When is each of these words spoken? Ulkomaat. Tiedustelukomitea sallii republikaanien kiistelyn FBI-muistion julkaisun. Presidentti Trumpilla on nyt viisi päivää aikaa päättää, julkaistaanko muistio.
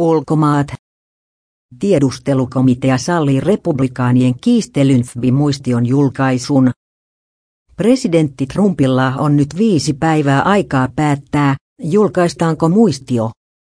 Ulkomaat. 0.00 0.66
Tiedustelukomitea 1.78 2.98
sallii 2.98 3.40
republikaanien 3.40 4.34
kiistelyn 4.40 5.02
FBI-muistion 5.02 5.86
julkaisun. 5.86 6.70
Presidentti 7.76 8.46
Trumpilla 8.46 9.12
on 9.18 9.36
nyt 9.36 9.56
viisi 9.56 9.92
päivää 9.92 10.42
aikaa 10.42 10.88
päättää, 10.96 11.56
julkaistaanko 11.82 12.68
muistio. 12.68 13.30